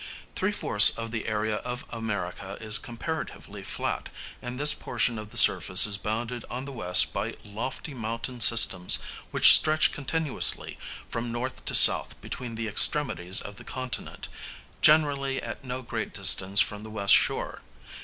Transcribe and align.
Three 0.35 0.51
fourths 0.51 0.89
of 0.89 1.11
the 1.11 1.27
area 1.27 1.57
of 1.57 1.85
America 1.91 2.57
is 2.59 2.79
comparatively 2.79 3.61
flat, 3.61 4.09
and 4.41 4.59
this 4.59 4.73
portion 4.73 5.19
of 5.19 5.29
the 5.29 5.37
surface 5.37 5.85
is 5.85 5.99
bounded 5.99 6.43
on 6.49 6.65
the 6.65 6.71
west 6.71 7.13
by 7.13 7.35
lofty 7.45 7.93
mountain 7.93 8.41
systems 8.41 8.97
which 9.29 9.53
stretch 9.53 9.91
continuously 9.91 10.79
from 11.07 11.31
north 11.31 11.65
to 11.65 11.75
south 11.75 12.19
between 12.19 12.55
the 12.55 12.67
extremities 12.67 13.41
of 13.41 13.57
the 13.57 13.63
continent, 13.63 14.27
generally 14.81 15.39
at 15.39 15.63
no 15.63 15.83
great 15.83 16.15
distance 16.15 16.61
from 16.61 16.81
the 16.81 16.89
west 16.89 17.13
shore. 17.13 17.61